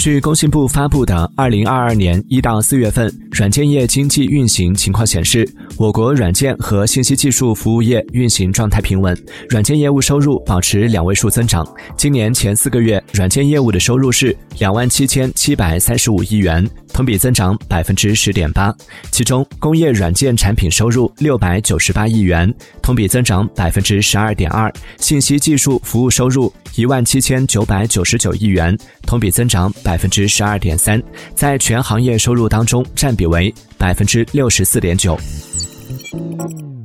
[0.00, 5.46] 据工信部发布的二零二二年一到四月份软件业经济运行情况显示，
[5.80, 9.16] 我国软件和信息技术服务业运行状态平稳，
[9.48, 11.66] 软件业务收入保持两位数增长。
[11.96, 18.70] 今年前四个月，软件业务的收入是两万七千七百三十五亿元，同比增长百分之十点八。
[19.10, 28.76] 其中，工业软件产品收入六百九十八亿元，同比增长百分之十二点二；信息技术服务收入一万七千九百九十九亿元，
[29.06, 29.96] 同比增长百。
[29.96, 31.02] 分之十二点三，
[31.34, 35.18] 在全行业收入当中占比为百分之六十四点九。
[36.12, 36.79] Música